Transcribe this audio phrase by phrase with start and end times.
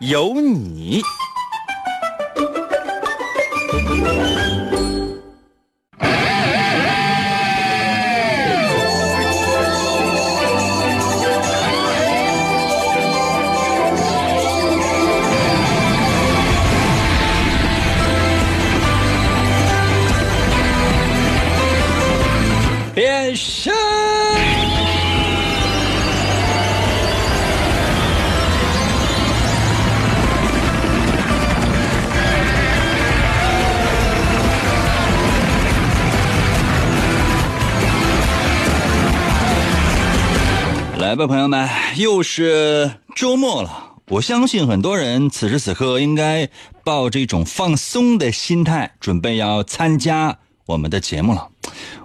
[0.00, 1.02] 有你。
[41.10, 43.94] 来吧，朋友们，又是周末了。
[44.10, 46.48] 我相信很多人此时此刻应该
[46.84, 51.48] 抱着一种放松的心态，准备要参加我们的节目了。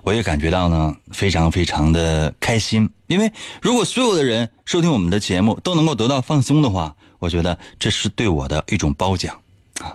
[0.01, 2.89] 我也感觉到呢，非常非常的开心。
[3.05, 9.39] 因为如果所有的人收听我们的节目都能够得到放松的话，我觉得这是对我的一种褒奖
[9.81, 9.93] 啊。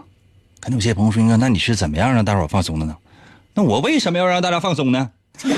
[0.60, 2.96] 可能有些朋友说：“那你是怎么样让大伙放松的呢？”
[3.54, 5.10] 那我为什么要让大家放松呢？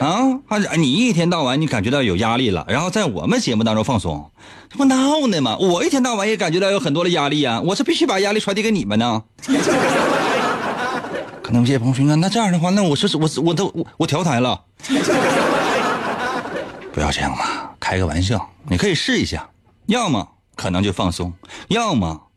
[0.00, 4.30] 啊，还是你一天到晚你感觉到有压力了，然后在我们节目当中放松，
[4.68, 5.56] 这不闹呢吗？
[5.58, 9.22] 我一天到晚也感觉到有很多的压力啊，我是必须把压力传递给你们呢。
[11.42, 14.64] 可能有些朋友说，那这样的话，那我是我我都我我调台了，
[16.92, 19.48] 不要这样嘛，开个玩笑，你可以试一下，
[19.86, 21.32] 要么可能就放松，
[21.68, 22.28] 要么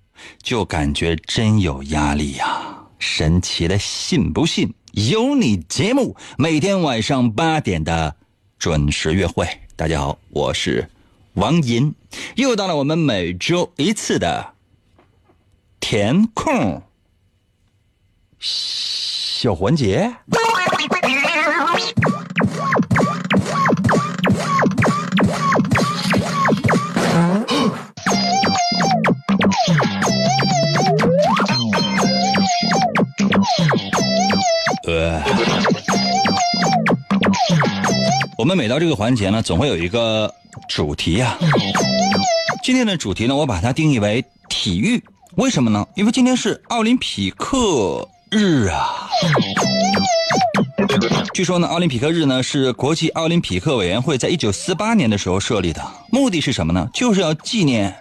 [0.43, 2.77] 就感觉真有压力呀。
[2.99, 4.73] 神奇的，信不信？
[4.93, 8.15] 由你节目每天晚上八点的
[8.57, 9.47] 准时约会。
[9.75, 10.89] 大家好，我是
[11.33, 11.93] 王银，
[12.35, 14.53] 又到了我们每周一次的
[15.79, 16.81] 填空
[18.39, 20.11] 小环节。
[38.47, 40.33] 我们每到这个环节呢，总会有一个
[40.69, 41.37] 主题呀。
[42.63, 45.03] 今天的主题呢，我把它定义为体育。
[45.35, 45.85] 为什么呢？
[45.95, 49.09] 因为今天是奥林匹克日啊。
[51.33, 56.89] 据说呢，奥林匹克日呢是国际奥林匹克委员会在一九四八年的时候设立的，目的是什么呢？
[56.93, 57.93] 就是要纪念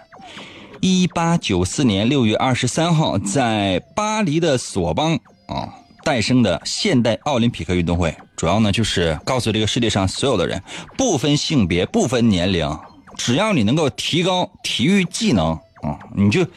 [0.79, 5.73] 一八九四年六月二十三号在巴黎的索邦啊。
[6.07, 10.63] 诞生的现代奥林匹克运动会，主要呢就是告诉这个世界上所有的人，
[10.95, 12.79] 不分性别、不分年龄，
[13.17, 15.51] 只要你能够提高体育技能
[15.81, 16.47] 啊，你就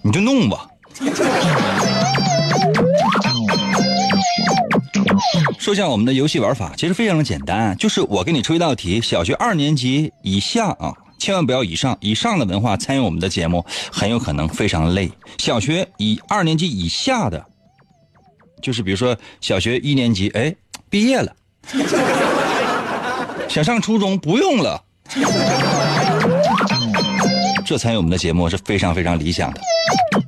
[0.00, 0.68] 你就弄吧。
[5.58, 15.10] 说一下我们的游戏玩法，其实非常的简单，就是我给你出一道题，小学二年级以下啊，千万不要以上，以上的文化参与我们的节目很有可能非常累。
[15.38, 17.44] 小学以二年级以下的。
[18.64, 20.54] 就是比如说小学一年级，哎，
[20.88, 21.36] 毕业了，
[23.46, 24.82] 想上初中不用了，
[27.66, 29.60] 这参与我们的节目是非常非常理想的。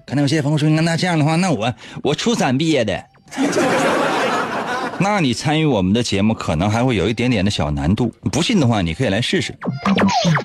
[0.07, 3.03] 可能有些朋友说，那那这样的话，那我我初三毕业的，
[5.01, 8.13] 那你参与我们的节目可能还会有一点点的小难度。
[8.31, 9.59] 不信的话，你可以来试试，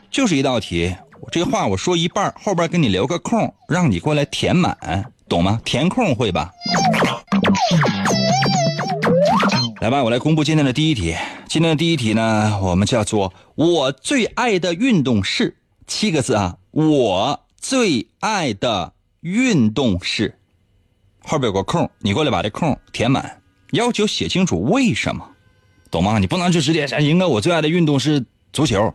[0.09, 0.95] 就是一道题，
[1.29, 4.77] 这话我说一半，后边给你留个空，让你过来填满，
[5.27, 5.59] 懂吗？
[5.65, 6.49] 填空会吧？
[9.79, 11.15] 来吧，我来公布今天的第一题。
[11.47, 20.37] 今天的第一题呢，我们叫做“我最爱的运动是”，七个字啊，“我最爱的运动是”，
[21.25, 23.41] 后边有个空，你过来把这空填满，
[23.71, 25.27] 要求写清楚为什么，
[25.89, 26.19] 懂吗？
[26.19, 28.23] 你不能就直接说“应该我最爱的运动是
[28.53, 28.93] 足球”，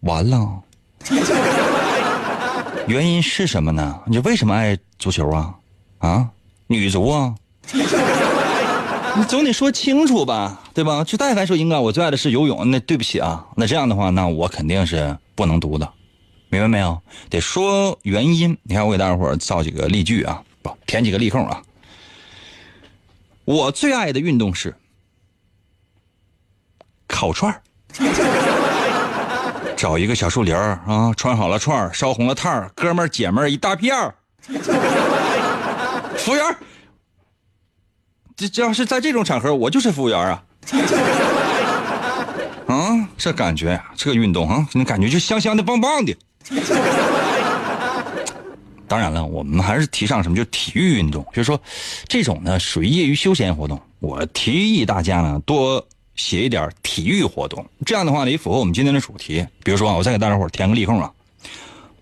[0.00, 0.62] 完了，
[2.86, 4.00] 原因是什么呢？
[4.06, 5.54] 你为什么爱足球啊？
[6.02, 6.28] 啊，
[6.66, 7.32] 女足啊，
[9.14, 11.04] 你总得说清楚吧，对吧？
[11.04, 15.88] 就但凡说应该我最爱的是游泳，那对不起啊，那这样的话，那我肯定是不能读的，
[16.48, 17.00] 明白没有？
[17.30, 18.58] 得说原因。
[18.64, 21.62] 你看，我给大家伙造几个例句啊，不填几个例空啊。
[23.44, 24.74] 我最爱的运动是
[27.06, 27.62] 烤串
[29.76, 34.14] 找一个小树林儿啊，穿好了串，烧红了炭儿，哥们儿姐们儿一大片儿。
[36.22, 36.56] 服务员，
[38.36, 40.42] 这这要是在这种场合，我就是服务员啊。
[42.66, 46.16] 啊， 这感觉呀，这个运动啊，那感觉就香香的、棒棒的。
[48.86, 51.60] 当然了，我们还是提倡什么，就体育运动，就是说，
[52.06, 53.80] 这种呢属于业余休闲活动。
[53.98, 55.84] 我提议大家呢多
[56.14, 59.44] 写一点体育活动，这样的话呢也符合我们今天的主题。
[59.64, 61.10] 比如说，我再给大家伙填个例空啊，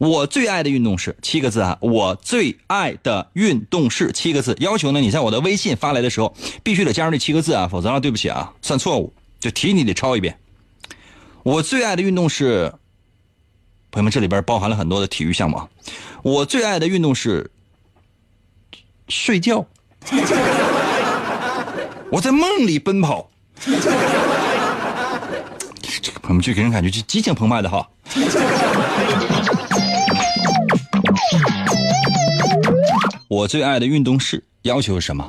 [0.01, 4.57] 我最爱的运动是七个字啊，我最爱的运动是七个字。
[4.59, 10.39] 要求呢，你在我的微信发来的时候必须得加上这七个字啊，否则啊，对不起啊，算错误，就题你得抄一遍。
[11.43, 12.73] 我最爱的运动是，
[13.91, 15.69] 朋友们，这里边包含了很多的体育项目啊。
[16.23, 17.51] 我最爱的运动是
[19.09, 19.67] 睡觉，
[22.11, 23.31] 我在梦里奔跑。
[26.03, 27.87] 这个朋友们就给人感觉就激情澎湃的哈。
[33.31, 35.25] 我最爱的运动是要求是什么？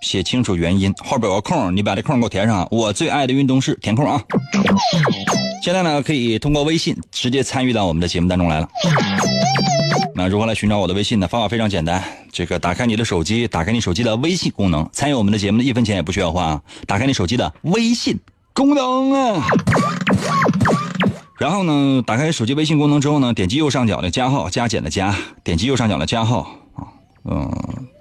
[0.00, 2.68] 写清楚原因，后边有个空，你把这空给我填上。
[2.70, 4.22] 我最爱的运动是填空啊。
[5.60, 8.68] 现在呢，可以通过微信直接参与到我们的节目当中来了。
[10.14, 11.26] 那如何来寻找我的微信呢？
[11.26, 12.00] 方法非常简单，
[12.30, 16.62] 这个打开你的手机，打开你手机的微信功能，参与我们的节目一分钱也不需要花啊。
[16.86, 18.16] 打开你手机的微信
[18.52, 19.44] 功能啊，
[21.38, 26.40] 然后呢，打开手机微信功能之后呢，点击右上角的加号，加减的加，点击右上角的加号
[26.74, 26.84] 啊，
[27.24, 27.50] 嗯。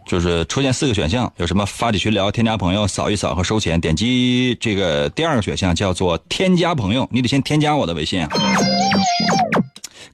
[0.08, 3.82] 就是出现四个选项，有什么发起群聊、添加朋友、扫一扫和收钱。
[3.82, 8.26] 点击这个第二个选项叫做添加朋友，你得先添加我的微信。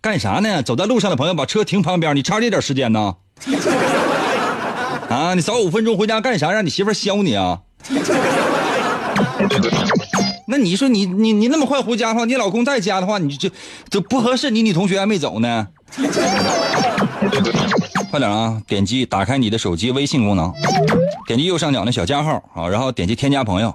[0.01, 0.63] 干啥呢？
[0.63, 3.15] 走在路上的朋友把车停旁边，你差这点时间呢？
[5.09, 6.51] 啊，你早五分钟回家干啥？
[6.51, 7.59] 让你媳妇削你啊？
[10.48, 13.50] 那你说你你你那么快回家的话，你老公在家的话，你就
[13.90, 14.51] 就不合适。
[14.51, 15.68] 你女同学还没走呢。
[18.10, 18.62] 快点啊！
[18.68, 20.51] 点击打开你的手机微信功能，
[21.25, 23.74] 点击右上角的小加号啊，然后点击添加朋友。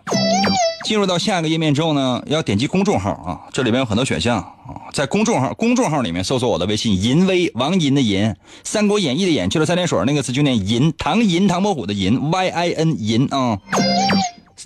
[0.85, 8.25] 进入到下一个页面之后呢，要点击公众号啊，这里边有很多选项啊，在公众号公众号里面搜索我的微信“银威王银”的银，
[8.63, 13.59] 《三国演义》的演去了三点水那个字就念银，唐银唐伯虎的银，Y I N 银啊。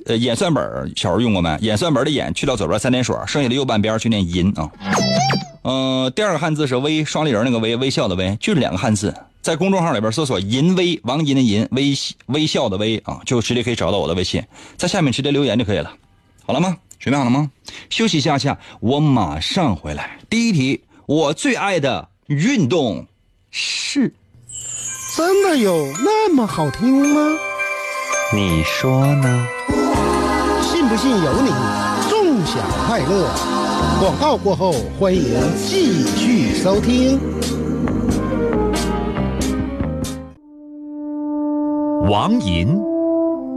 [0.06, 0.64] 呃，演算本
[0.96, 1.56] 小时候用过没？
[1.60, 4.70] 演算本的演去掉左边三点水，剩下的右半边去念银啊。
[5.64, 9.14] 嗯，第二个汉字是微，双立人那个微，微笑的微，就是两个汉字。
[9.40, 11.92] 在公众号里边搜索“银微王银的银微
[12.26, 14.42] 微笑的微啊，就直接可以找到我的微信，
[14.76, 15.92] 在下面直接留言就可以了。
[16.46, 16.76] 好了吗？
[16.98, 17.50] 准备好了吗？
[17.90, 20.18] 休息一下下，我马上回来。
[20.30, 23.06] 第一题，我最爱的运动
[23.50, 24.14] 是？
[25.16, 27.36] 真的有那么好听吗？
[28.32, 29.46] 你说呢？
[30.92, 31.48] 信不信由你，
[32.10, 33.26] 纵享快乐。
[33.98, 35.22] 广告过后，欢迎
[35.56, 37.18] 继续收听。
[42.10, 42.78] 王银，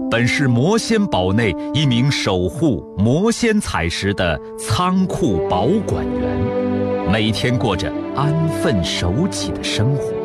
[0.09, 8.33] 本是魔仙堡内一名守护魔仙彩石的仓库保管员，每天过着安
[8.63, 10.24] 分守己的生活。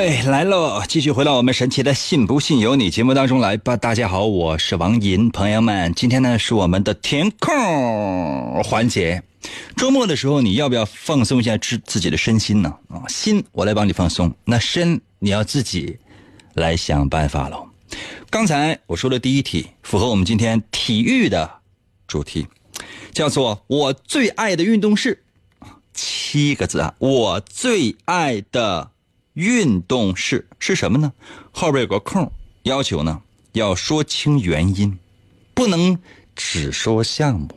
[0.00, 0.82] 哎，来喽！
[0.88, 3.76] 继续回到我们神奇的“信不信由你”节目当中来吧。
[3.76, 9.22] 大家好，我是王银，朋友们，今天呢是我们的填空环节。
[9.76, 12.74] 周末的时候，你要不要放松一下自自己的身心呢？
[12.88, 15.98] 啊，心我来帮你放松，那身你要自己
[16.54, 17.68] 来想办法喽。
[18.30, 21.58] 刚才我说的第一题符合我们今天体育的
[22.08, 22.46] 主题，
[23.12, 25.22] 叫做“我最爱的运动是”，
[25.92, 28.92] 七个字啊，我最爱的。
[29.34, 31.12] 运动式是什么呢？
[31.52, 32.30] 后边有个空
[32.64, 33.20] 要求呢
[33.52, 34.98] 要说清原因
[35.54, 35.98] 不能
[36.34, 37.48] 只说项目。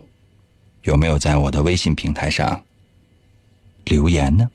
[0.83, 2.61] 有没有在我的微信平台上
[3.85, 4.49] 留言呢？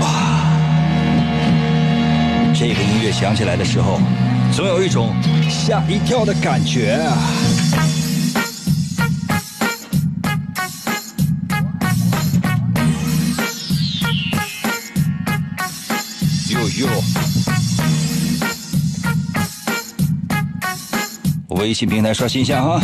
[0.00, 0.58] 哇
[2.52, 4.00] 这个音乐响起来的时候
[4.52, 5.14] 总有一种
[5.48, 7.16] 吓一跳的感觉啊。
[16.76, 17.04] 哟哟，
[21.56, 22.82] 微信平台刷新一下哈。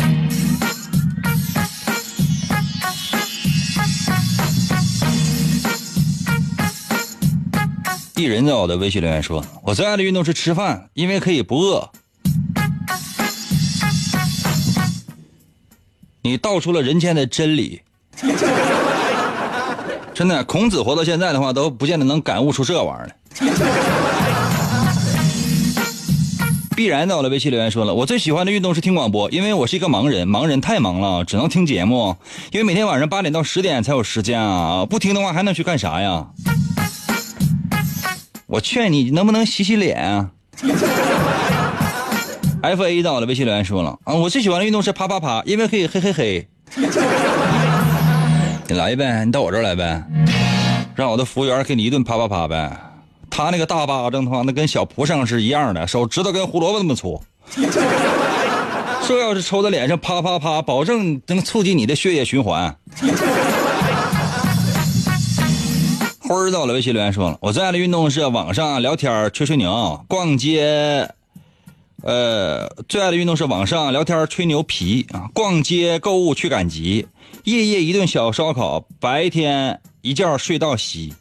[8.15, 11.89] 一人在我的微信留言说：“我最爱的运动是吃饭，因为可以不饿。”
[16.21, 17.81] 你道出了人间的真理。
[20.13, 23.11] 真的，孔子活到现在的话，都不见得能感悟出这玩意儿
[26.75, 32.15] 必然在我的微信留言说了：“我最喜欢的运动是听广播，因为我是一个盲人，盲人太忙了，只能听节目。
[32.51, 36.27] 因为每天晚上八点到十点才有时间啊，不听的话还能去干啥呀？”
[38.47, 40.29] 我劝你能不能洗洗脸啊
[42.61, 46.47] ？F A 到了，微信留言说了啊，我最喜欢的运动是啪啪啪，因为可以嘿嘿嘿。
[48.67, 50.03] 你来呗，你到我这儿来呗，
[50.95, 52.90] 让我的服务员给你一顿啪啪啪呗。
[53.31, 57.19] 他那个大巴掌的话，那跟小蒲扇是一样的，手指头跟胡萝卜那么粗。
[59.07, 62.75] 这要是抽在脸上啪啪啪，保证能促进你的血液循环。
[66.19, 71.09] 辉儿到了，微信留言说了，我最爱的运动是网上聊天吹吹牛、逛街。
[72.03, 77.07] 呃，最爱的运动是网上聊天吹牛皮啊，逛街购物去赶集，
[77.43, 81.13] 夜夜一顿小烧烤，白天一觉睡到西。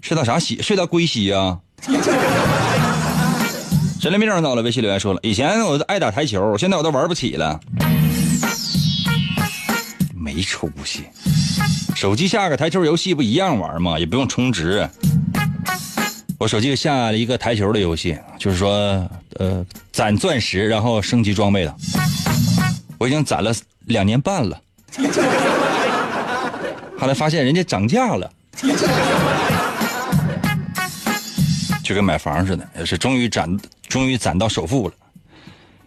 [0.00, 0.60] 睡到啥西？
[0.62, 1.58] 睡到归西啊！
[4.00, 7.58] 神灵病到了，微信留言说了，以前我都爱打台球，现在我都玩不起了，
[10.14, 11.04] 没出息。
[11.94, 13.98] 手机下个台球游戏不一样玩吗？
[13.98, 14.88] 也不用充值。
[16.38, 18.72] 我手机下了一个台球的游戏，就是说，
[19.38, 21.74] 呃，攒钻石然后升级装备的。
[22.98, 23.52] 我已经攒了
[23.86, 24.60] 两年半了，
[26.98, 28.30] 后来发现人家涨价了，
[31.88, 34.94] 就跟买房似的，也是终于攒，终于攒到首付了，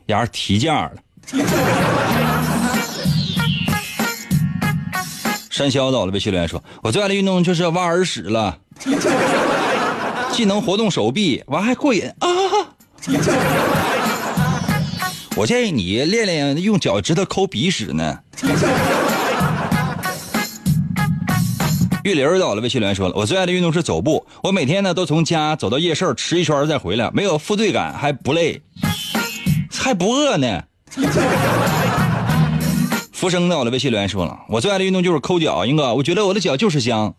[0.07, 0.93] 然而提价了。
[5.51, 8.57] 山魈到了，微信留言说：“我最爱的运动就是挖耳屎了，
[10.31, 12.27] 既能活动手臂，完还过瘾啊！”
[15.37, 18.17] 我建议你练练用脚趾头抠鼻屎呢。
[22.03, 28.61] 玉林到了，微信留言说了：“我最爱的运动是走步，我每天呢都从家走到夜市吃一圈再回来，没有负罪感，还不累，
[29.71, 30.63] 还不饿呢。”
[33.11, 37.13] 浮生到我的微信留言说了，我最爱的运动就是抠脚，英哥，我觉得我的脚就是香。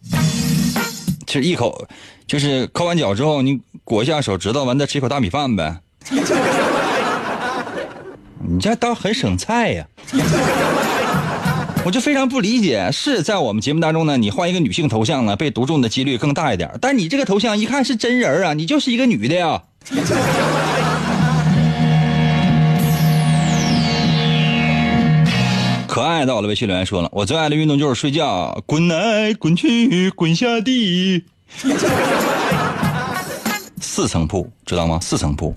[1.26, 1.86] 其实一口，
[2.26, 5.76] 就是抠完脚之后，你裹一下手指头，完再吃一口大米饭呗。
[8.44, 9.86] 你这倒很省菜呀！
[11.84, 16.70] 我就非常不理解，是在我们节目当中呢，你换一个女性头像呢，被读中的几率更大一点。
[16.80, 19.62] 但你这个头像一看是真人啊，你就是一个女的呀。
[25.88, 31.24] 可爱到了，微信留言说了，我最爱的运动就是睡觉，滚来滚去滚下地。
[33.80, 35.00] 四层铺知道吗？
[35.02, 35.52] 四层铺，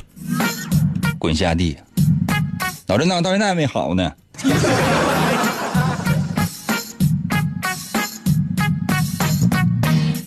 [1.20, 1.78] 滚下地。
[2.88, 4.12] 脑震荡到现在还没好呢。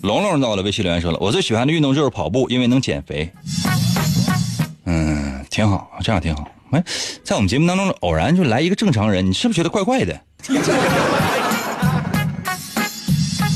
[0.08, 3.30] 龙龙到了，微信留言说了，我最喜欢的运动就是跑步，因为能减肥。
[4.86, 6.48] 嗯，挺好，这样挺好。
[6.70, 6.82] 哎，
[7.22, 10.18] 在我们节目当中偶然就来一个正常人，你是不是觉得怪怪的？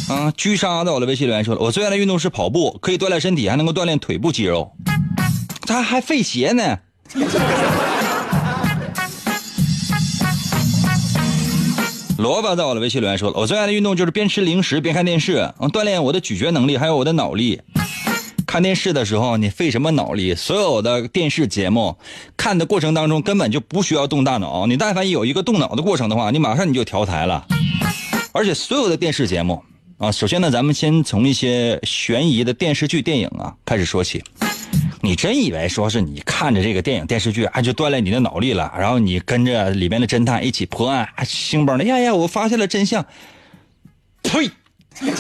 [0.08, 4.76] 啊，居沙在我的微信留言说了，我最爱的运动是跑步，可以锻炼身体，还能够锻炼腿部肌肉，
[5.66, 6.78] 他还费鞋呢。
[12.22, 17.60] 萝卜在我的微信留言说了，我最爱的运动就是边吃零食边看电视，锻炼我的咀嚼能力，还有我的脑力。
[18.46, 20.32] 看电视的时候，你费什么脑力？
[20.32, 21.96] 所有的电视节目
[22.36, 24.68] 看的过程当中，根本就不需要动大脑。
[24.68, 27.44] 你但凡有一个动脑的过程的话，你马上你就调台了。
[28.30, 29.60] 而且所有的电视节目
[29.98, 34.22] 啊，首先呢，咱们先从一些悬疑的电视剧、电影啊开始说起。
[35.04, 38.72] 你真以为说是你看着这个电影、电视剧，啊，就锻炼你的脑力了？
[38.78, 43.04] 然后你跟着里面的侦探一起破案，啊兴崩的，呀呀，我发现了真相。
[44.22, 44.48] 呸！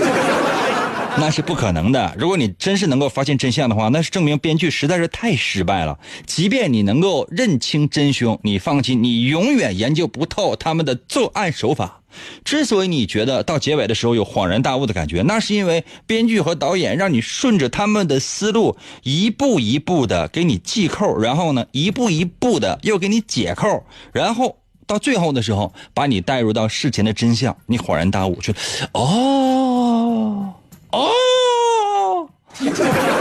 [1.18, 2.14] 那是不可能的。
[2.16, 5.98] 如果你真是能够发现真相的话，那是证明编剧实在是太失败了。
[6.26, 12.01] 即便你能够认清真凶，你放心，你永远研究不透他们的作案手法。
[12.44, 28.52] 之所以你觉得到结尾的时候有恍然大悟的感觉，那是因为编剧和导演让你顺着他们的思路一步一步的给你系扣，然后呢一步一步的又给你解扣，然后到最后的时候把你带入到事情的真相，你恍然大悟，就
[28.92, 30.54] 哦
[30.90, 32.28] 哦。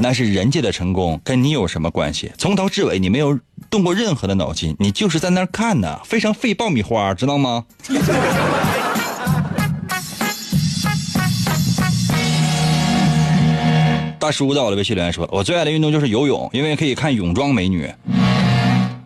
[0.00, 2.30] 那是人家的成功，跟你有什么关系？
[2.38, 3.36] 从头至尾你没有
[3.68, 7.64] 动过任何的脑筋，你就是在那儿看呢，非常费爆米花，知道吗？
[14.20, 17.90] 大叔在我的微信留言说，我最爱的运动就是游泳，因为可以看泳装美女。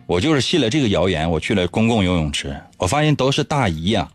[0.05, 4.07] 我就是信了这个谣言，我去了公共游泳池，我发现都是大姨呀、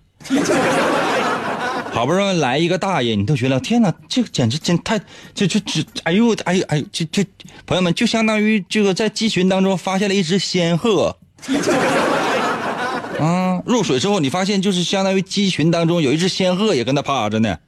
[1.98, 5.00] 好不容易来一个大爷，你都觉得天哪，这个简直真太，
[5.34, 7.26] 这这这，哎呦哎呦哎呦，这这，
[7.66, 11.16] 朋友们就相当于这个在鸡群当中发现了一只仙鹤，
[13.18, 17.58] 啊，入水之后你发现就是相当于鸡群当中有一只仙鹤也跟他趴着呢，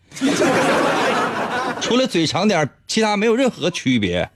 [1.80, 4.30] 除了嘴长点，其他没有任何区别。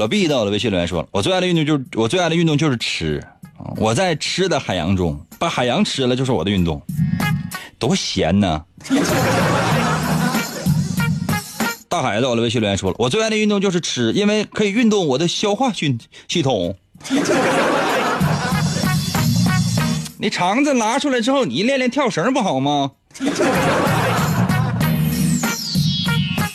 [0.00, 3.22] 老毕到了微信留言说了，我最爱的运动就是我最爱的运动就是吃，
[3.76, 6.80] 我在吃的海洋中把海洋吃了就是我的运动，
[7.78, 8.64] 多咸呢！
[11.86, 16.74] 大海到了微信留言说了，我最爱的运动就是吃，因为可以运动我的消化系系统。
[20.18, 22.92] 你肠子拿出来之后，你练练跳绳不好吗？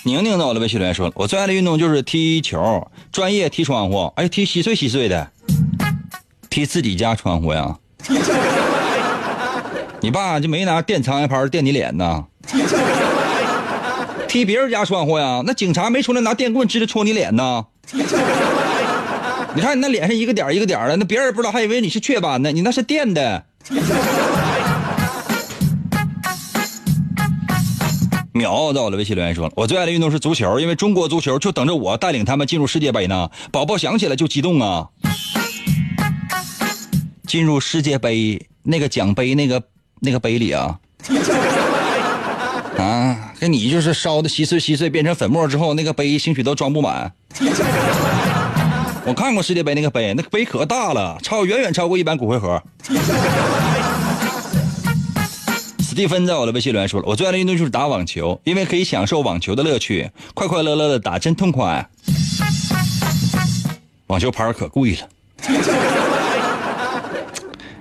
[0.08, 5.32] 宁宁到了微信留言说，我最爱的运动就是踢球，专业踢窗户，哎，踢稀碎稀碎的，
[6.48, 7.76] 踢自己家窗户呀。
[10.02, 12.24] 你爸就没拿电苍蝇拍电你脸呐？
[14.28, 15.42] 踢别人家窗户呀？
[15.44, 17.66] 那警察没出来拿电棍直接戳你脸呐？
[19.56, 23.44] 你看你那脸上一个点一个点的，那别人不知道还以为你是雀斑呢，你那是电的。
[28.36, 33.30] 秒到了微信留言说了，我最爱的运动是足球，因为中国足球就等着我带领他们进入世界杯呢。
[33.50, 34.90] 宝宝想起来就激动啊！
[37.26, 39.64] 进入世界杯那个奖杯那个
[40.02, 40.78] 那个杯里啊，
[42.78, 47.14] 啊，跟你就是烧的稀碎稀碎变成粉末之后，那个杯兴许都装不满。
[49.06, 52.62] 我看过世界杯那个杯，那个杯可大了，超远远超过一般骨灰盒。
[55.96, 61.90] 蒂芬在我的微信留言说了，我最爱的运动就是打网球，因为可以享受网球的乐趣，快快乐乐的打真痛快。
[64.08, 65.08] 网球拍可贵了，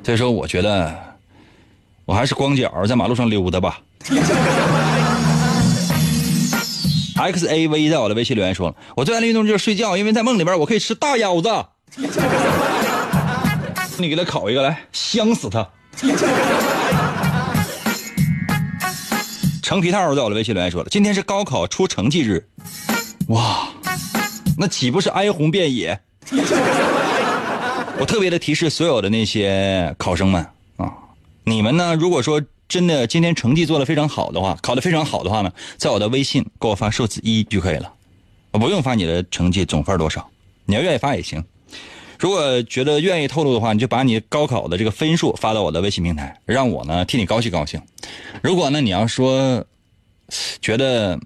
[0.04, 0.96] 所以说我觉得
[2.04, 3.80] 我还是光脚在马路上溜达吧。
[7.16, 11.48] X A V 在我的微信留言说了，我最爱的运动就是睡觉，因为在梦里边我可以吃大腰子。
[13.98, 15.68] 你给他烤一个来，香死他。
[19.64, 22.46] 橙皮套在我的微信留言说了，今天是高考出成绩日，
[23.28, 23.66] 哇，
[24.58, 25.98] 那岂不是哀鸿遍野？
[27.98, 30.46] 我特别的提示所有的那些考生们
[30.76, 30.92] 啊，
[31.44, 37.90] 你们呢，如果说真的今天成绩做得非常好的话，考得非常好的话呢，在我的微信给我发数字一就可以了，
[38.50, 40.28] 我不用发你的成绩总分多少，
[40.66, 41.42] 你要愿意发也行。
[42.24, 47.78] 如果觉得愿意透露的话，你就把你高考的这个分数发到我的微信平台，让我呢替你高兴高兴。
[48.42, 49.62] 如果呢你要说
[50.62, 51.20] 觉得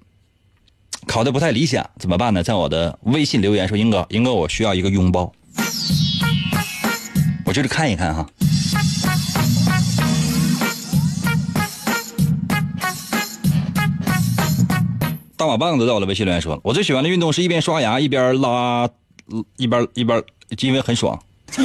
[1.06, 2.42] 考的不太理想怎么办呢？
[2.42, 5.32] 在我的微信留言说：“英哥，英哥，我需要一个拥抱。”
[7.46, 8.26] 我就是看一看哈。
[15.36, 18.90] 大马棒子在我的微信留言说：“我最喜欢的运动是一边刷牙一边拉，
[19.56, 20.20] 一边一边，
[20.60, 21.20] 因为很爽。”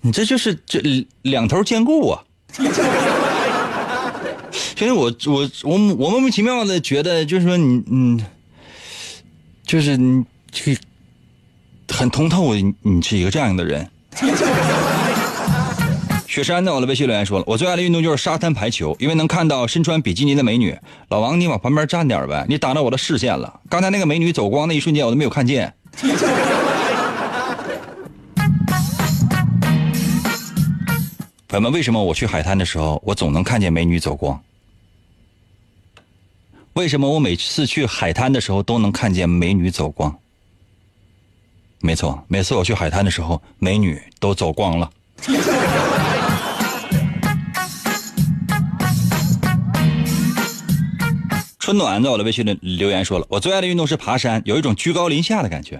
[0.00, 0.80] 你这就是这
[1.22, 2.22] 两头兼顾啊！
[4.74, 8.24] 其实我我我我莫名其妙的觉得，就是说你嗯，
[9.66, 10.80] 就是你这个
[11.88, 13.90] 很通透，你你是一个这样的人。
[16.28, 20.76] 雪山在我的微信留言说了，我最爱的运动就是沙滩排球，因为能看到身穿比基尼的美女。
[21.08, 23.60] 老王，你往旁边站点呗，你挡到我的视线了。
[23.70, 25.72] 刚才那个美女走光那一瞬间，我都没有看见。
[31.48, 34.38] 朋友们，为什么我去海滩的时候，我总能看见美女走光？
[36.74, 40.14] 为什么我每次去海滩的时候都能看见美女走光？
[41.80, 44.90] 没错，每次我去海滩的时候，美女都走光了。
[51.68, 55.78] 春暖在我的微信里留言说了，我最爱的运动是爬山，有一种居高临下的感觉。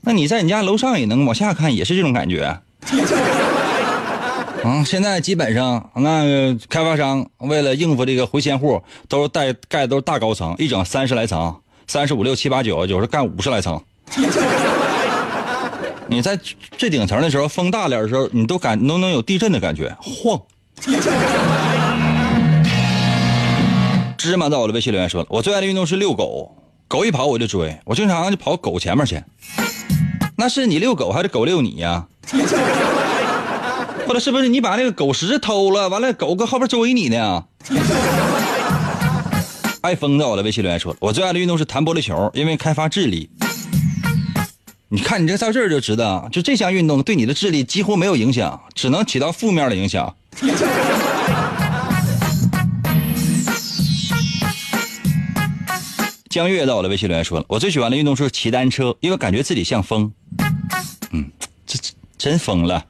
[0.00, 2.58] 那你在你家楼上也能往下看，也是这种感觉。
[4.64, 11.54] 嗯，现在基本上那开发商为了应付这个回迁户，都带盖都是大高层，一整三十来层，
[11.86, 13.80] 三十五六七八九，有时候干五十来层。
[16.08, 16.36] 你在
[16.76, 20.42] 最顶层的时候，风大点的时候，你都感都能有地震的感觉，晃。
[24.22, 26.56] 芝麻在我的微信留言说了，我最爱的运动是遛狗，
[26.86, 29.20] 狗一跑我就追，我经常就跑狗前面去。
[30.36, 32.06] 那是你遛狗还是狗遛你呀？
[34.06, 37.44] 或者是不是你把那个狗食偷了，完了狗搁后边追你呢？
[39.80, 43.28] 爱疯在我的微信留言说，我最爱的运动是弹玻璃球，因为开发智力。
[44.88, 50.14] 你看你这到这儿就知道，就这项运动对你的智力几乎没有影响，只能起到负面的影响。
[56.32, 60.10] 江月在我的微信留言说了，我最喜欢的运动是骑单车，因为感觉自己像风。
[61.10, 61.30] 嗯，
[61.66, 62.86] 这这真疯了。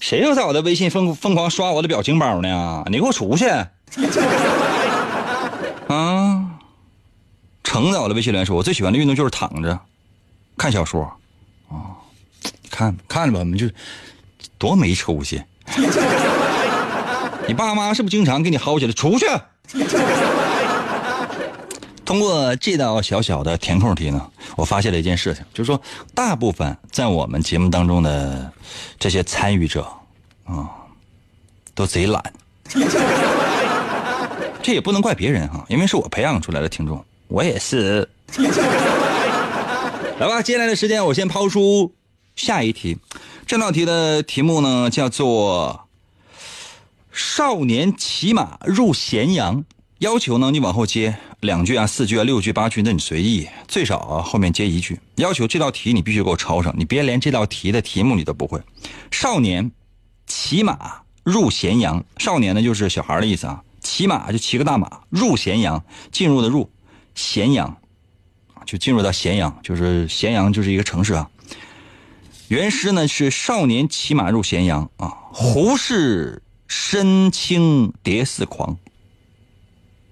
[0.00, 2.82] 谁又在我的微信疯疯狂刷我的表情包呢？
[2.86, 3.46] 你给我出去！
[5.88, 6.56] 啊，
[7.62, 9.78] 橙在我的微信留言说，我最喜欢的运动就是躺着
[10.56, 11.06] 看小说。
[12.76, 13.66] 啊，看看吧，我们就
[14.58, 15.42] 多没出息！
[17.48, 19.26] 你爸妈是不是经常给你薅起来出去？
[22.04, 25.80] 通过这道小小的填空题呢，我发现了一件事情，就是说，
[26.14, 28.52] 大部分在我们节目当中的
[28.98, 29.84] 这些参与者
[30.44, 30.70] 啊，
[31.74, 32.22] 都贼懒。
[34.62, 38.08] 这也不能怪别人啊，因为是我培养出来的听众，我也是。
[40.18, 41.92] 来吧，接下来的时间我先抛出
[42.36, 42.98] 下一题。
[43.46, 45.88] 这道题的题目呢叫做
[47.10, 49.64] “少年骑马入咸阳”，
[49.98, 55.00] 要求呢你往后接两句啊、四句啊、六句、八句，那你随意，最少啊后面接一句。
[55.16, 58.60] 要求这道题你必须给我抄上，你别连这道题的题目你都不会。
[59.10, 59.72] 少年
[60.26, 66.70] 骑马入咸阳，少年呢就是小孩的意思啊，骑马就骑个大马入咸阳，进入的入
[67.14, 67.76] 咸阳。
[68.64, 71.30] 就进入到咸阳，就是咸阳就是一个城市啊。
[72.48, 78.76] 原诗呢是“少年骑马入咸阳”啊，胡适身轻蝶似狂。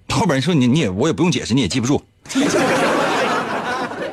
[0.09, 2.03] 后边说你你也我也不用解释，你也记不住。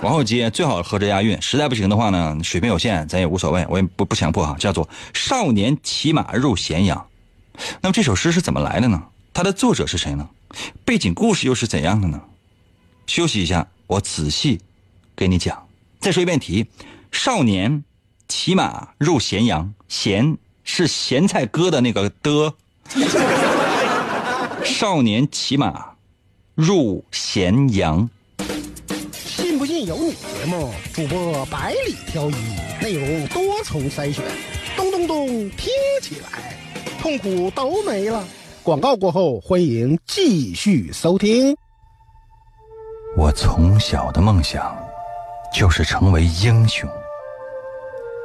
[0.03, 4.57] 往后接最好合着押韵，实在不行的话呢，水平有限，咱也无所谓，我也不不强迫哈。
[4.59, 7.07] 叫做“少年骑马入咸阳”。
[7.83, 9.03] 那么这首诗是怎么来的呢？
[9.33, 10.29] 它的作者是谁呢？
[10.85, 12.21] 背景故事又是怎样的呢？
[13.07, 13.67] 休息一下。
[13.89, 14.59] 我仔细
[15.15, 15.69] 给你讲，
[16.01, 16.67] 再说一遍题：
[17.11, 17.85] 少年
[18.35, 22.55] 骑马入咸阳，咸是咸菜哥的那个的。
[24.64, 25.90] 少年骑马
[26.55, 28.09] 入咸阳，
[29.12, 30.12] 信不信由你。
[30.12, 32.35] 节目主播百里挑一，
[32.81, 34.25] 内容多重筛选，
[34.79, 35.68] 咚咚咚，听
[36.01, 36.57] 起来
[37.03, 38.25] 痛苦都没了。
[38.62, 41.55] 广告过后，欢迎继续收听。
[43.14, 44.75] 我从小的梦想，
[45.55, 46.88] 就是成为英雄，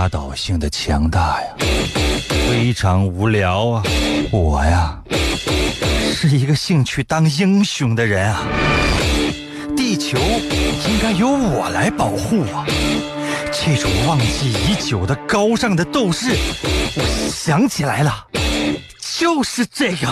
[0.00, 1.48] 压倒性的强大呀，
[2.48, 3.82] 非常无聊啊！
[4.32, 4.98] 我呀，
[6.14, 8.40] 是一个兴趣当英雄的人啊！
[9.76, 12.64] 地球应该由我来保护啊！
[13.52, 16.34] 这种忘记已久的高尚的斗士，
[16.96, 18.24] 我想起来了，
[19.18, 20.08] 就是这个。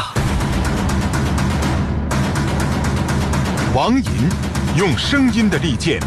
[3.75, 4.13] 王银
[4.77, 5.99] 用声音的利剑。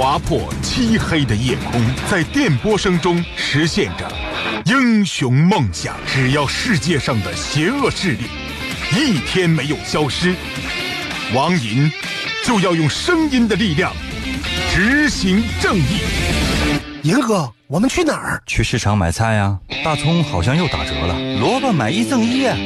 [0.00, 1.78] 划破漆黑的夜空，
[2.10, 4.10] 在电波声中实现着
[4.64, 5.94] 英雄梦想。
[6.06, 8.24] 只要世界上的邪恶势力
[8.96, 10.34] 一天没有消失，
[11.34, 11.92] 王银
[12.46, 13.92] 就要用声音的力量
[14.72, 16.00] 执行正义。
[17.02, 18.42] 银哥，我们去哪儿？
[18.46, 19.58] 去市场买菜呀。
[19.84, 22.46] 大葱好像又打折了，萝卜买一赠一。
[22.46, 22.56] 啊，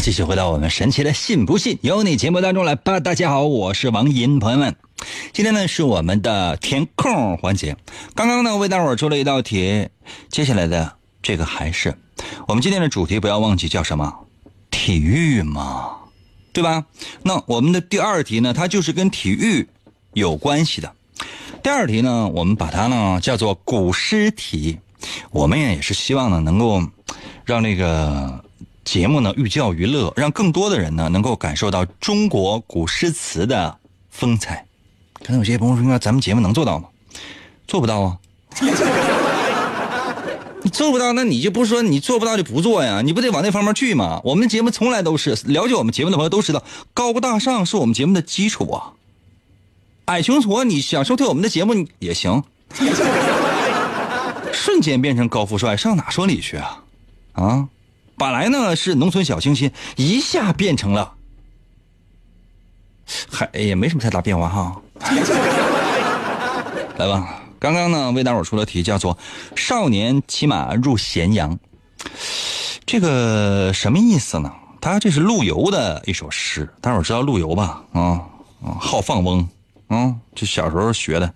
[0.00, 3.00] 继续回到我们神奇的信不信由你节目当中来吧。
[3.00, 4.74] 大家好，我是王银，朋友们，
[5.32, 7.76] 今天呢是我们的填空环节。
[8.14, 9.88] 刚刚呢为大伙儿出了一道题，
[10.28, 11.96] 接下来的这个还是
[12.46, 14.12] 我们今天的主题，不要忘记叫什么？
[14.70, 15.92] 体育嘛，
[16.52, 16.84] 对吧？
[17.22, 19.66] 那我们的第二题呢，它就是跟体育
[20.12, 20.92] 有关系的。
[21.62, 24.78] 第二题呢，我们把它呢叫做古诗题。
[25.30, 26.82] 我们也是希望呢能够
[27.44, 28.43] 让那个
[28.84, 33.78] 节目呢寓教于乐，让更多的人呢能够感受到中国古诗词的
[34.10, 34.66] 风采。
[35.22, 36.88] 可能有些朋友说：“咱们节目能做到吗？”
[37.66, 38.18] 做不到啊。
[40.62, 43.02] 你做不到，那你就不是说你做不到就不做呀？
[43.02, 44.20] 你不得往那方面去吗？
[44.24, 48.92] 我们节目从来都是了解我们节目的朋友都知道，高大上是我们节目的基础啊。
[50.06, 52.42] 矮穷矬，你想收听我们的节目也行，
[54.52, 56.82] 瞬间变成高富帅，上哪说理去啊？
[57.32, 57.68] 啊，
[58.16, 61.14] 本来呢是农村小清新，一下变成了，
[63.30, 64.80] 还也没什么太大变化哈。
[66.98, 67.40] 来吧。
[67.58, 69.16] 刚刚呢，为大伙出了题，叫做
[69.56, 71.58] “少年骑马入咸阳”，
[72.84, 74.52] 这个什么意思呢？
[74.82, 77.82] 他这是陆游的一首诗，大伙知道陆游吧？
[77.94, 78.20] 啊
[78.62, 79.48] 啊，好放翁，
[79.88, 81.34] 啊，就小时候学的，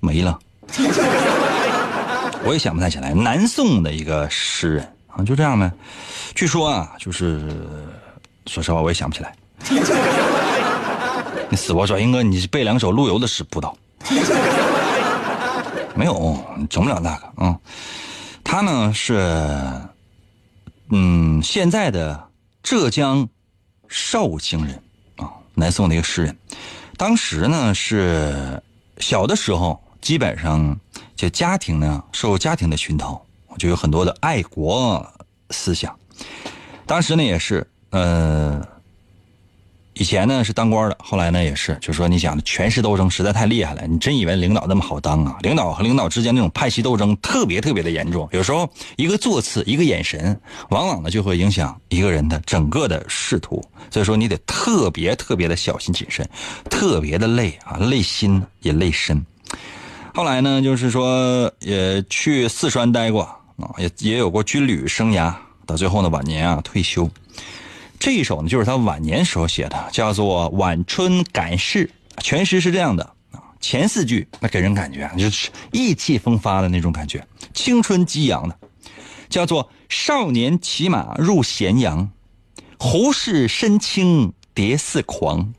[0.00, 0.36] 没了，
[2.42, 3.14] 我也想不太起来。
[3.14, 5.70] 南宋的一个诗人啊，就这样呗。
[6.34, 7.40] 据说啊，就是
[8.46, 9.34] 说实话，我也想不起来。
[11.50, 13.76] 你死活说，英哥，你背两首陆游的诗不倒。
[15.94, 17.58] 没有，你整不了那个啊。
[18.44, 19.14] 他呢是，
[20.90, 22.28] 嗯，现在的
[22.62, 23.28] 浙江
[23.88, 24.82] 绍兴人
[25.16, 26.36] 啊，南宋的一个诗人。
[26.96, 28.62] 当时呢是
[28.98, 30.78] 小的时候，基本上
[31.16, 33.20] 就家庭呢受家庭的熏陶，
[33.58, 35.06] 就有很多的爱国
[35.50, 35.94] 思想。
[36.86, 38.66] 当时呢也是，呃。
[39.94, 45.36] 以前呢是当官的，后来呢也是，就说你想的权势斗争实在太厉害了，你真以为领导那么好当啊？
[45.42, 53.62] 领导和领导之间那种派系斗争特别特别的严重，有时候一个座次、一个眼神，往往呢就会影响一个人的整个的仕途。
[53.90, 56.26] 所以说你得特别特别的小心谨慎，
[56.70, 59.22] 特别的累啊，累心也累身。
[60.14, 63.28] 后来呢，就是说也去四川待过
[63.60, 65.34] 啊，也也有过军旅生涯，
[65.66, 67.08] 到最后呢晚年啊退休。
[67.98, 71.86] 这一首呢，就是他晚年时候写的，叫做《晚春感事》。
[72.22, 78.58] 全诗是这样的啊，前四句那给人感觉就是意气风发的那种感觉，青春激扬的，
[79.28, 82.10] 叫做“少年骑马入咸阳，
[82.78, 85.52] 胡适身轻蝶似狂，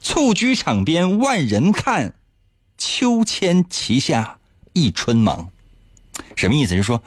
[0.00, 2.14] 蹴鞠场边万人看，
[2.76, 4.38] 秋千旗下
[4.72, 5.48] 一春忙”。
[6.36, 6.70] 什么意思？
[6.70, 7.02] 就是说，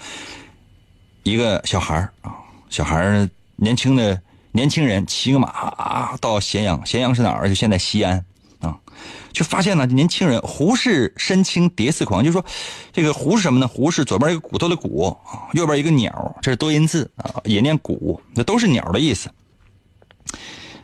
[1.23, 2.35] 一个小孩啊，
[2.69, 4.21] 小孩年轻的。
[4.53, 6.83] 年轻人骑个马啊，到咸阳。
[6.83, 7.47] 咸阳是哪儿？
[7.47, 8.25] 就现在西安
[8.59, 8.75] 啊，
[9.31, 12.43] 就发现了年轻人胡适身轻蝶似狂，就说
[12.91, 13.67] 这个胡是什么呢？
[13.67, 15.15] 胡是左边一个骨头的骨，
[15.53, 19.29] 右边一个鸟，这是多音字啊，也念骨，那都是鸟的意思。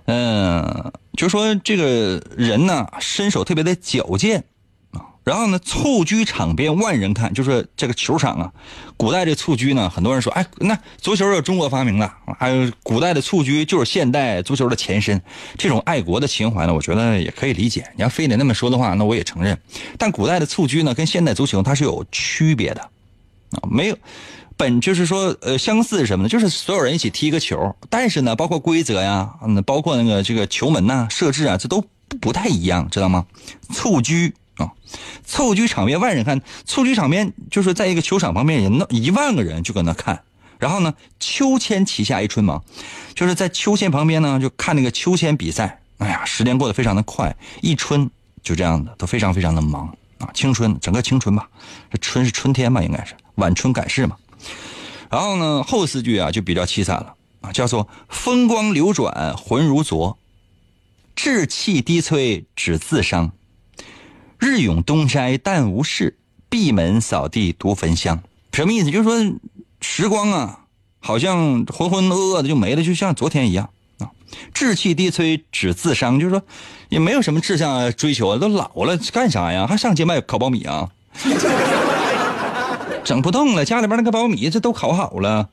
[0.05, 4.43] 嗯，就说这个人呢，身手特别的矫健。
[5.23, 8.51] 然后呢，蹴鞠场边万人看，就是这个球场啊。
[8.97, 15.21] 古代这蹴鞠呢，很多人说，哎，那足球是中国发明的，还有古代的蹴鞠就是现代足球的前身。
[15.57, 17.89] 这种爱国的情怀呢，我觉得也可以理解。
[17.95, 19.57] 你要非得那么说的话，那我也承认。
[19.97, 23.97] 但古代的蹴鞠呢，跟现代足球它是有区别的啊，没有
[24.57, 26.29] 本就是说，呃，相似什么呢？
[26.29, 31.83] 就是所有人一起踢一个球，但是呢，包括规则呀，嗯，包括那个这个球门呐设置啊，这都
[32.19, 33.25] 不太一样，知道吗？
[33.71, 34.33] 蹴鞠。
[34.63, 34.71] 啊，
[35.25, 40.23] 蹴鞠场面万人看，蹴鞠场面就是在一个球场旁边，人一万个人就搁那看。
[40.59, 42.63] 然后呢，秋千旗下一春忙，
[43.13, 45.81] 就是在秋千旁边呢，就看那个秋千比赛。
[45.97, 48.09] 哎呀，时间过得非常的快，一春
[48.41, 49.87] 就这样的，都非常非常的忙
[50.19, 50.29] 啊。
[50.33, 51.49] 青春，整个青春吧，
[51.91, 54.15] 这春是春天吧，应该是晚春感事嘛。
[55.09, 60.17] 然后呢，后四句啊就比较凄惨了啊，叫做风光流转浑如昨，
[61.15, 63.31] 志气低摧只自伤。
[64.43, 66.17] 日永东斋但无事，
[66.49, 68.21] 闭门扫地独焚香。
[68.51, 68.91] 什么意思？
[68.91, 69.33] 就是说，
[69.79, 70.59] 时光啊，
[70.99, 74.11] 好像浑浑噩噩的就没了，就像昨天一样啊。
[74.53, 76.41] 志气低摧只自伤，就是说，
[76.89, 79.65] 也没有什么志向追求，都老了，干啥呀？
[79.65, 80.89] 还上街卖烤苞米啊？
[83.05, 85.47] 整不动了，家里边那个苞米这都烤好了。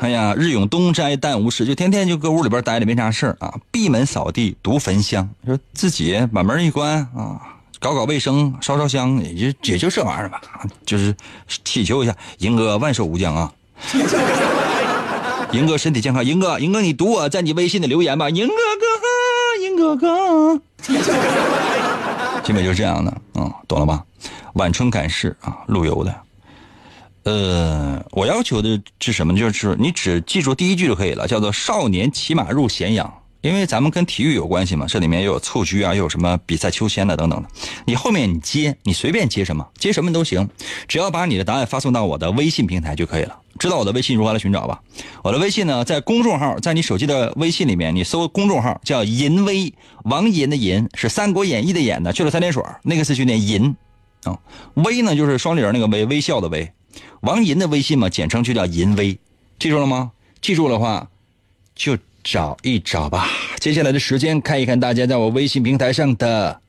[0.00, 3.52] 哎呀，日永东斋但无事，就天天就搁屋里边待着，没啥事儿啊。
[3.72, 7.40] 闭门扫地，独焚香，说自己把门一关啊，
[7.80, 10.40] 搞搞卫生，烧烧香，也就也就这玩意儿吧。
[10.86, 11.14] 就是
[11.64, 13.52] 祈求一下，银哥万寿无疆啊。
[15.52, 20.60] 银哥身体健康，银哥，银哥你读我在你微信的留言吧，银哥哥，银哥哥。
[22.44, 24.04] 基本就是这样的，嗯，懂了吧？
[24.54, 26.14] 晚春赶事啊，陆游的。
[27.24, 29.36] 呃，我要求的是什么？
[29.36, 33.12] 就是你只记住第一句就可以了，叫做“少年骑马入咸阳”。
[33.40, 37.48] 因为咱们跟体育有关系嘛，这里面又有蹴鞠啊，又有什么比赛秋千的等等的。
[37.84, 40.48] 你后面你接，你随便接什么，接什么都行，
[40.88, 43.38] 只要把你的答案发送到我的微信平台就可以了。
[43.56, 44.80] 知道我的微信如何来寻找吧？
[45.22, 53.76] 我的微信呢，在公众号，在你手机的微信里面，你搜公众号叫“银威”，王银的银是《三国演义》的演的，去了三点水，那个字就念银
[54.24, 54.36] 啊。
[54.74, 56.68] 威呢就是双立人那个微，微笑的微。
[57.20, 59.18] 王银的微信嘛，简称就叫银威，
[59.58, 60.12] 记住了吗？
[60.40, 61.08] 记住的话，
[61.74, 61.96] 就。
[62.24, 63.26] 找一找吧。
[63.58, 66.60] 接下来的时间，看一看大家在我微信平台上的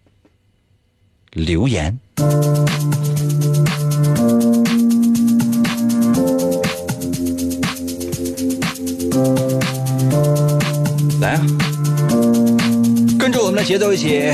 [1.34, 2.00] 留言。
[11.20, 11.46] 来啊，
[13.20, 14.32] 跟着我们的节奏一起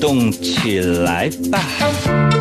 [0.00, 2.39] 动起来吧。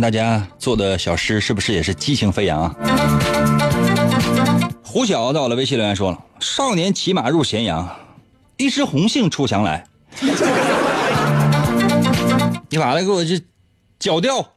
[0.00, 2.74] 大家做的小诗是不是也是激情飞扬啊？
[4.82, 7.88] 胡晓到了微信留言说了：“少年骑马入咸阳，
[8.56, 9.86] 一枝红杏出墙来。
[12.70, 13.40] ”你完了，给我这
[13.98, 14.54] 绞掉。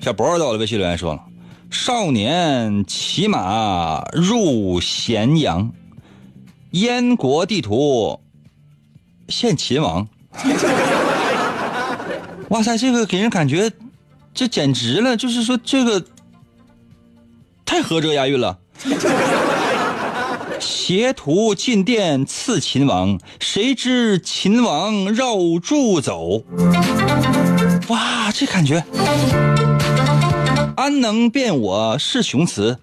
[0.00, 1.22] 小博到了微信留言说了
[1.70, 5.72] ：“少年骑马入咸阳，
[6.70, 8.20] 燕国地图
[9.28, 10.08] 现秦王。”
[12.50, 13.70] 哇塞，这个给人感觉，
[14.32, 15.16] 这简直了！
[15.16, 16.04] 就是说，这个
[17.64, 18.58] 太合辙押韵了。
[20.60, 26.42] 携徒进殿赐秦王，谁知秦王绕柱走。
[27.88, 28.84] 哇，这感觉，
[30.76, 32.78] 安能辨我是雄雌？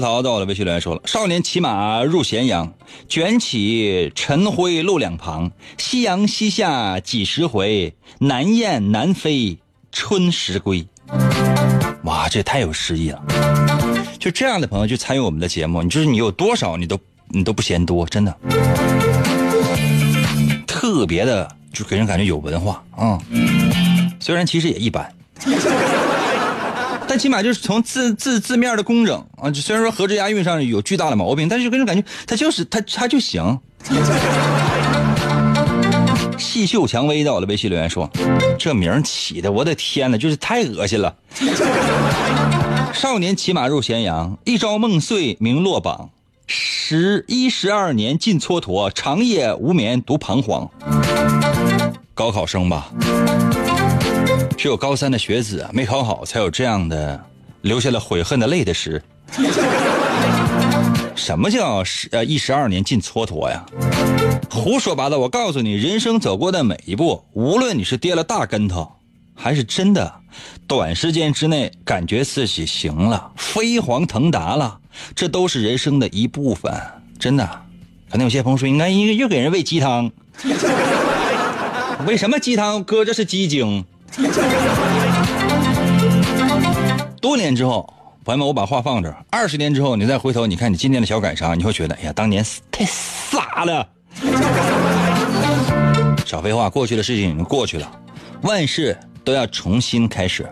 [0.00, 2.72] 曹操到了，微信留言说了：“少年骑马入咸阳，
[3.08, 5.50] 卷起尘灰路两旁。
[5.78, 7.94] 夕阳西下几时回？
[8.18, 9.58] 南雁南飞
[9.92, 10.86] 春时归。”
[12.04, 13.22] 哇，这太有诗意了！
[14.18, 18.36] 就这样的朋友就参与我们的节目，你就是你有多少你都你都不嫌多，真的，
[20.66, 23.18] 特别的就给人感觉有文化啊。
[24.20, 25.10] 虽然其实也一般。
[27.14, 33.56] 但起码就是从字字字面的工整啊，虽然说合辙押韵上有巨大的毛病，但是就给人感觉他就是他他就行。
[36.36, 38.10] 细嗅蔷薇到了微信留言说
[38.58, 41.14] ：“这名起的，我的天哪，就是太恶心了。
[42.92, 46.10] ”少年骑马入咸阳，一朝梦碎名落榜，
[46.48, 50.68] 十一十二年尽蹉跎，长夜无眠独彷徨。
[52.12, 52.90] 高考生吧。
[54.64, 57.22] 只有高三的学子啊没考好，才有这样的
[57.60, 59.02] 留下了悔恨的泪的诗。
[61.14, 63.62] 什么叫十呃一十二年尽蹉跎呀？
[64.50, 65.18] 胡说八道！
[65.18, 68.90] 我告诉你，人生走过的每一步，无论你是跌了大跟头，
[69.34, 70.10] 还是真的
[70.66, 74.78] 短时间之内感觉自己行了，飞黄腾达了，
[75.14, 76.72] 这都是人生的一部分。
[77.18, 77.46] 真的，
[78.10, 80.10] 可能有些朋友说，应该又又给人喂鸡汤。
[82.08, 82.82] 为什么鸡汤？
[82.82, 83.84] 哥，这是鸡精。
[87.20, 87.86] 多年之后，
[88.24, 89.16] 朋友们，我把话放这儿。
[89.30, 93.88] 二十年之后，你再回头，你看你今天的小感伤，你会觉得，哎呀，当年太傻了。
[96.24, 97.90] 少废话，过去的事情已经过去了，
[98.42, 100.48] 万事都要重新开始。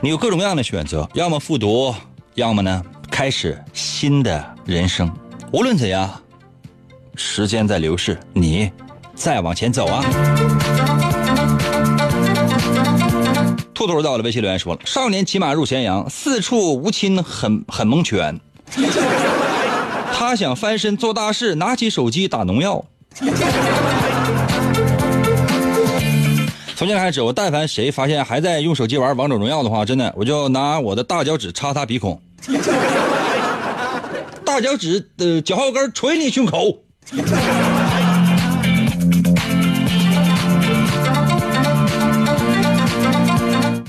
[0.00, 1.92] 你有各种各样的选择，要么复读，
[2.34, 2.80] 要么呢
[3.10, 5.12] 开始新的人生。
[5.52, 6.08] 无论怎样，
[7.16, 8.70] 时间在流逝，你
[9.14, 10.04] 再往前走啊。
[13.86, 18.38] 兔兔到了，微信留言说了：“少年骑马入咸阳，四处无亲，很很蒙圈。
[20.12, 22.84] 他想翻身做大事，拿起手机打农药。
[26.76, 32.20] 从今天开始，我但凡谁发现还在用手机玩王者荣耀的话，真的我就拿我的大脚趾插他鼻孔，
[34.44, 36.82] 大脚趾的脚后跟捶你胸口。”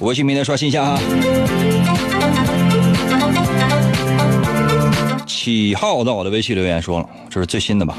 [0.02, 0.99] 微信明天刷新一下哈。
[5.28, 7.95] 起号到我的微信留言说了，这是最新的吧？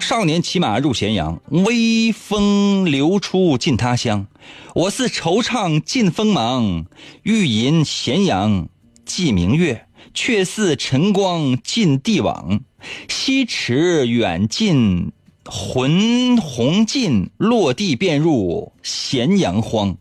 [0.00, 4.26] 少年骑马入咸阳，微风流出尽他乡。
[4.74, 6.84] 我似惆怅尽锋芒，
[7.22, 8.68] 欲饮咸阳
[9.04, 12.60] 寄明月，却似晨光尽地网。
[13.08, 15.12] 西驰远近，
[15.44, 19.96] 魂红尽，落地便入咸阳荒。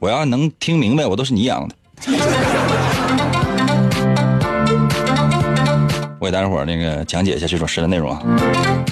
[0.00, 1.74] 我要能听明白，我都是你养的。
[6.20, 8.20] 我给大家伙儿那个讲解一下这首诗的内容啊，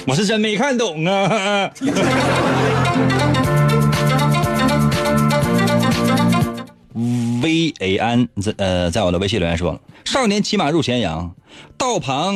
[0.05, 1.69] 我是真没看懂啊。
[7.41, 11.35] V A N 在呃，在我的微信留言说了：“少年骑马入咸阳，
[11.77, 12.35] 道旁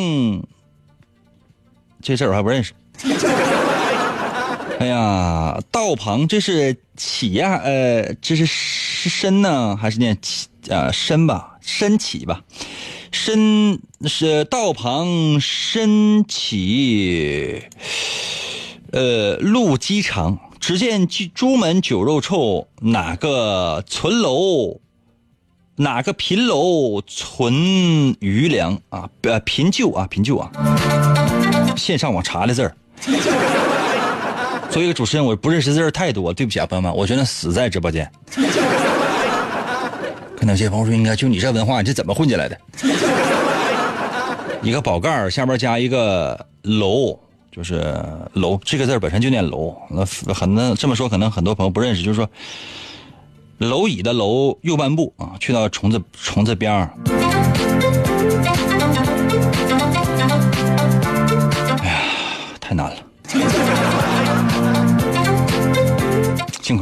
[2.01, 2.73] 这字儿我还不认识。
[4.79, 11.57] 哎呀，道旁这是起呀，呃，这是是申呢，还是念起啊申吧？
[11.61, 12.41] 申起吧？
[13.11, 17.63] 申是道旁申起，
[18.91, 20.39] 呃，路饥长。
[20.59, 24.79] 只见朱朱门酒肉臭，哪个存楼？
[25.77, 29.09] 哪个贫楼存余粮啊？
[29.23, 30.51] 呃，贫旧啊，贫旧啊。
[31.75, 32.75] 线上网查的字儿。
[34.69, 38.09] 作为一个主持人，我不认识字儿太多，对不起啊，朋友们，我觉得死在直播间。
[40.37, 42.57] 可能有些朋友说，应该就你这文化，你这怎么混进来的？
[44.63, 47.17] 一个宝盖儿下边加一个楼。
[47.51, 47.93] 就是
[48.31, 52.25] 楼这个字本身就念楼，那很多这么说可能很多朋友不认识，就是说
[53.59, 56.89] 蝼蚁的蝼右半部啊，去到虫子虫子边儿。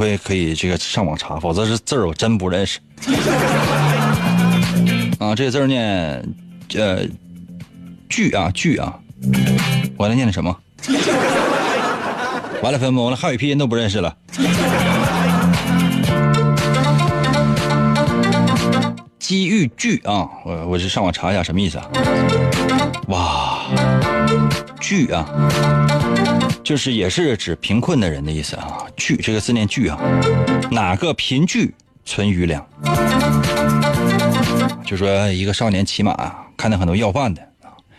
[0.00, 2.80] 亏可以这个上网查，否则这字儿我真不认识。
[5.20, 6.26] 啊，这个字念
[6.74, 7.04] 呃
[8.08, 8.98] 句啊句啊。
[9.98, 10.56] 我来念的什么？
[12.62, 14.16] 完了，朋友们，我的汉语拼音都不认识了。
[19.18, 21.86] 机遇句啊，我我去上网查一下什么意思啊？
[23.08, 23.66] 哇，
[24.80, 25.28] 句啊，
[26.70, 28.78] 就是也是指贫困的人的意思啊。
[28.96, 29.98] 聚这个字念聚啊，
[30.70, 32.64] 哪个贫聚存余粮？
[34.86, 37.42] 就说一个少年骑马，看到很多要饭的。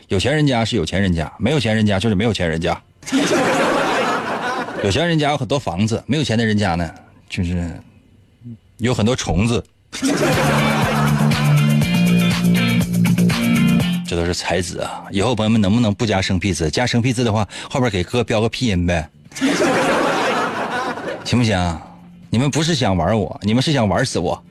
[0.08, 2.82] 有钱人家是有钱人家，没有钱人家就是没有钱人家。
[4.86, 6.90] 有钱人家有很多房子，没有钱的人家呢，
[7.28, 7.70] 就是
[8.78, 9.62] 有很多虫子。
[14.12, 15.06] 这都是才子啊！
[15.10, 16.70] 以后朋友们能不能不加生僻字？
[16.70, 19.10] 加生僻字的话，后边给哥标个拼音呗，
[21.24, 21.80] 行不行？
[22.30, 24.44] 你们不是想玩我，你们是想玩死我。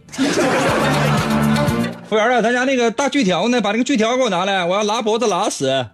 [2.09, 3.61] 服务员啊，咱家那个大锯条呢？
[3.61, 5.87] 把那个锯条给我拿来，我要拉脖子拉死。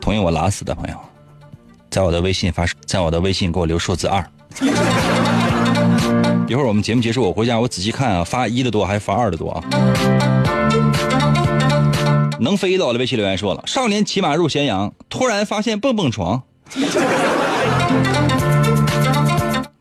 [0.00, 0.96] 同意我拉死的朋友，
[1.90, 4.24] 在我的微信发，在我的微信给我留数字二。
[6.48, 9.62] 一会儿我们节目结束，我回家我仔细看啊，发一的多还是发二的多啊？
[12.42, 16.42] 能飞的我的微信留言说了：少年骑马入咸阳，突然发现蹦蹦床。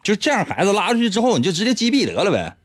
[0.03, 2.55] 就这样，孩子拉出去之后，你就直接击毙得了呗。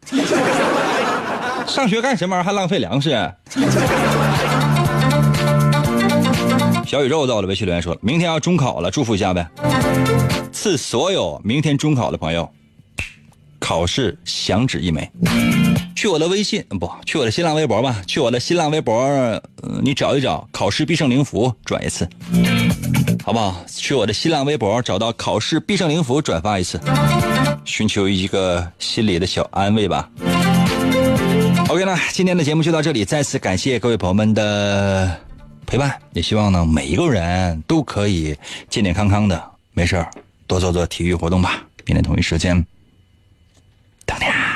[1.67, 3.11] 上学干什么玩意儿还浪费粮食？
[6.87, 9.49] 小宇宙到我的微信留言说了：“明天要中考了，祝福一下呗。”
[10.53, 12.49] 赐所有明天中考的朋友
[13.59, 15.11] 考试响指一枚。
[15.97, 18.03] 去我的微信不去我的新浪微博吧？
[18.07, 19.43] 去我的新浪微博，
[19.83, 22.07] 你找一找考试必胜灵符转一次，
[23.25, 23.65] 好不好？
[23.67, 26.79] 去我的新浪微博找到考试必胜灵符转发一次，
[27.65, 30.09] 寻求一个心里的小安慰吧。
[31.71, 35.19] OK 了，今天的节目就到这里，再次感谢各位朋友们的
[35.67, 38.37] 陪伴，也希望呢每一个人都可以
[38.69, 39.43] 健健康康的，
[39.73, 40.07] 没事
[40.47, 41.65] 多做做体育活动吧。
[41.87, 42.55] 明天同一时间，
[44.05, 44.56] 等你啊。